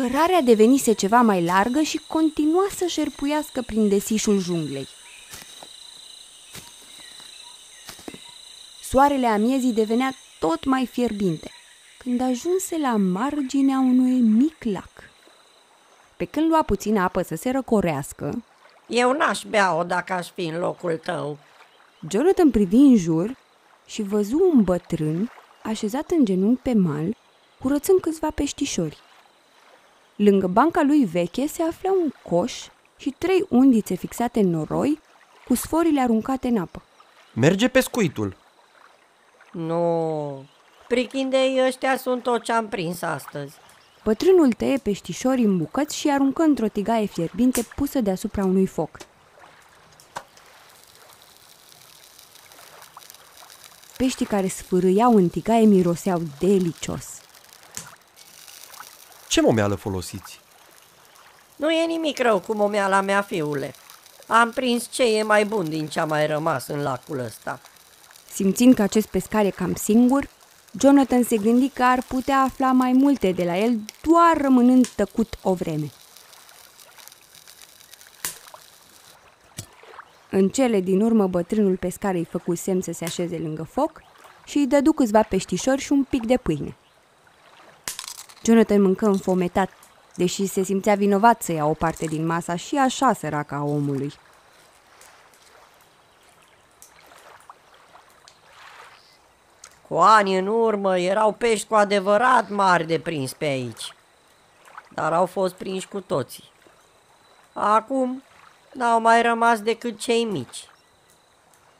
[0.00, 4.88] Cărarea devenise ceva mai largă și continua să șerpuiască prin desișul junglei.
[8.82, 11.50] Soarele amiezii devenea tot mai fierbinte,
[11.98, 14.90] când ajunse la marginea unui mic lac.
[16.16, 18.44] Pe când lua puțină apă să se răcorească,
[18.86, 21.38] Eu n-aș bea-o dacă aș fi în locul tău.
[22.10, 23.36] Jonathan privi în jur
[23.86, 25.30] și văzu un bătrân
[25.62, 27.16] așezat în genunchi pe mal,
[27.60, 28.98] curățând câțiva peștișori.
[30.22, 32.66] Lângă banca lui veche se afla un coș
[32.96, 35.00] și trei undițe fixate în noroi,
[35.46, 36.82] cu sforile aruncate în apă.
[37.34, 38.36] Merge pescuitul.
[39.52, 40.44] Nu,
[40.88, 43.54] prichindei ăștia sunt tot ce-am prins astăzi.
[44.04, 48.98] Bătrânul tăie peștișorii în bucăți și aruncă într-o tigaie fierbinte pusă deasupra unui foc.
[53.96, 57.20] Peștii care sfârâiau în tigaie miroseau delicios.
[59.30, 60.40] Ce momeală folosiți?
[61.56, 63.74] Nu e nimic rău cu momeala mea, fiule.
[64.26, 67.60] Am prins ce e mai bun din ce a mai rămas în lacul ăsta.
[68.32, 70.28] Simțind că acest pescar e cam singur,
[70.80, 75.38] Jonathan se gândi că ar putea afla mai multe de la el doar rămânând tăcut
[75.42, 75.90] o vreme.
[80.30, 84.02] În cele din urmă, bătrânul pescar îi făcu semn să se așeze lângă foc
[84.44, 86.76] și îi dădu câțiva peștișori și un pic de pâine.
[88.42, 89.70] Jonathan mâncă înfometat,
[90.14, 94.12] deși se simțea vinovat să ia o parte din masa și așa săraca a omului.
[99.88, 103.94] Cu ani în urmă erau pești cu adevărat mari de prins pe aici.
[104.94, 106.44] Dar au fost prinși cu toții.
[107.52, 108.22] Acum
[108.72, 110.68] n-au mai rămas decât cei mici.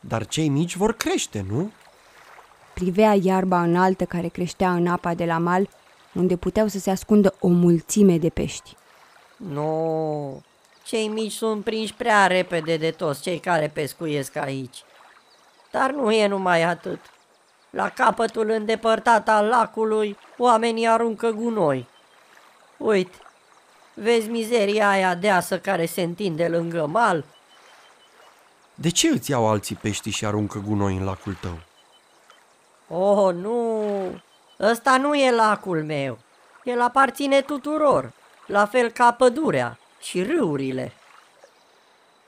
[0.00, 1.70] Dar cei mici vor crește, nu?
[2.74, 5.68] Privea iarba înaltă care creștea în apa de la mal,
[6.14, 8.76] unde puteau să se ascundă o mulțime de pești.
[9.36, 10.42] Nu,
[10.84, 14.84] cei mici sunt prinși prea repede de toți cei care pescuiesc aici.
[15.70, 17.00] Dar nu e numai atât.
[17.70, 21.88] La capătul îndepărtat al lacului, oamenii aruncă gunoi.
[22.76, 23.16] Uite,
[23.94, 27.24] vezi mizeria aia deasă care se întinde lângă mal?
[28.74, 31.58] De ce îți iau alții pești și aruncă gunoi în lacul tău?
[32.88, 33.82] Oh, nu,
[34.62, 36.18] ăsta nu e lacul meu.
[36.64, 38.12] El aparține tuturor,
[38.46, 40.92] la fel ca pădurea și râurile.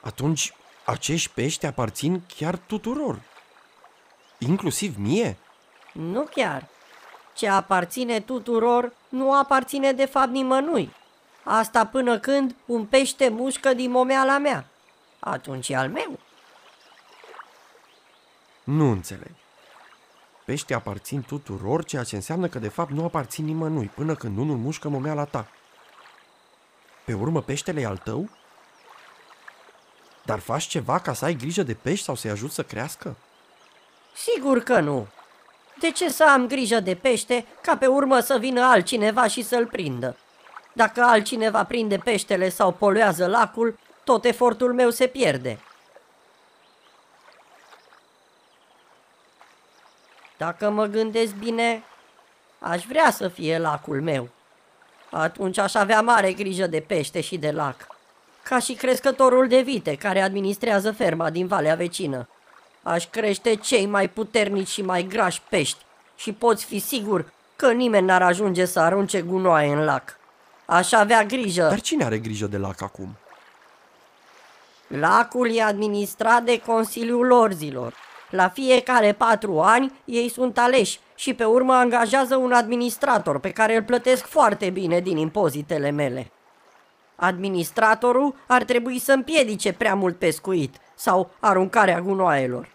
[0.00, 3.20] Atunci, acești pești aparțin chiar tuturor.
[4.38, 5.36] Inclusiv mie?
[5.92, 6.66] Nu chiar.
[7.34, 10.94] Ce aparține tuturor nu aparține de fapt nimănui.
[11.42, 14.66] Asta până când un pește mușcă din momeala mea.
[15.18, 16.18] Atunci e al meu.
[18.64, 19.30] Nu înțeleg.
[20.48, 24.56] Peștii aparțin tuturor, ceea ce înseamnă că de fapt nu aparțin nimănui, până când unul
[24.56, 25.46] mușcă momeala ta.
[27.04, 28.28] Pe urmă, peștele e al tău?
[30.24, 33.16] Dar faci ceva ca să ai grijă de pești sau să-i ajut să crească?
[34.14, 35.06] Sigur că nu.
[35.80, 39.66] De ce să am grijă de pește ca pe urmă să vină altcineva și să-l
[39.66, 40.16] prindă?
[40.72, 45.58] Dacă altcineva prinde peștele sau poluează lacul, tot efortul meu se pierde.
[50.38, 51.82] Dacă mă gândesc bine,
[52.58, 54.28] aș vrea să fie lacul meu.
[55.10, 57.86] Atunci aș avea mare grijă de pește și de lac.
[58.42, 62.28] Ca și crescătorul de vite care administrează ferma din valea vecină.
[62.82, 65.78] Aș crește cei mai puternici și mai grași pești
[66.16, 70.16] și poți fi sigur că nimeni n-ar ajunge să arunce gunoaie în lac.
[70.64, 71.62] Aș avea grijă.
[71.62, 73.16] Dar cine are grijă de lac acum?
[74.86, 77.94] Lacul e administrat de Consiliul Lorzilor.
[78.30, 83.76] La fiecare patru ani ei sunt aleși și pe urmă angajează un administrator pe care
[83.76, 86.30] îl plătesc foarte bine din impozitele mele.
[87.16, 92.68] Administratorul ar trebui să împiedice prea mult pescuit sau aruncarea gunoaielor.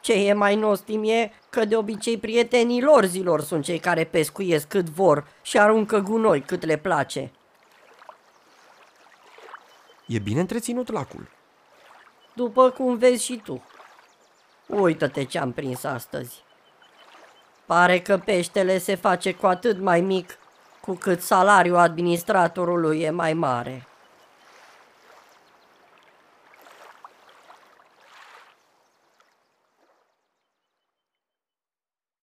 [0.00, 4.68] Ce e mai nostim e că de obicei prietenii lor zilor sunt cei care pescuiesc
[4.68, 7.30] cât vor și aruncă gunoi cât le place.
[10.06, 11.28] E bine întreținut lacul.
[12.34, 13.62] După cum vezi și tu.
[14.66, 16.42] Uită-te ce am prins astăzi.
[17.66, 20.38] Pare că peștele se face cu atât mai mic
[20.80, 23.86] cu cât salariul administratorului e mai mare.